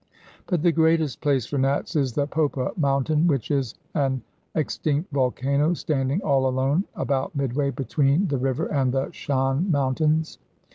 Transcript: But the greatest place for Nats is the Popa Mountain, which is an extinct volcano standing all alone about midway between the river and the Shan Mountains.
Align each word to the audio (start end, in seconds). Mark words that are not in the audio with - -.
But 0.47 0.63
the 0.63 0.71
greatest 0.71 1.21
place 1.21 1.45
for 1.45 1.59
Nats 1.59 1.95
is 1.95 2.13
the 2.13 2.25
Popa 2.25 2.71
Mountain, 2.75 3.27
which 3.27 3.51
is 3.51 3.75
an 3.93 4.23
extinct 4.55 5.11
volcano 5.11 5.75
standing 5.75 6.19
all 6.23 6.47
alone 6.47 6.85
about 6.95 7.35
midway 7.35 7.69
between 7.69 8.27
the 8.27 8.39
river 8.39 8.65
and 8.65 8.91
the 8.91 9.11
Shan 9.11 9.69
Mountains. 9.69 10.39